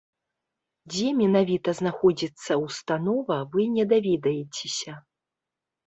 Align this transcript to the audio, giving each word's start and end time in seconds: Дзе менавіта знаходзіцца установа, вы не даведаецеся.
Дзе 0.93 1.07
менавіта 1.19 1.69
знаходзіцца 1.81 2.51
установа, 2.65 3.37
вы 3.55 3.71
не 3.79 3.89
даведаецеся. 3.97 4.93